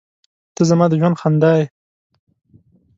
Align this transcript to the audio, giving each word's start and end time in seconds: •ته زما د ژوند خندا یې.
•ته 0.55 0.61
زما 0.69 0.85
د 0.89 0.93
ژوند 0.99 1.19
خندا 1.21 1.51
یې. 1.59 1.65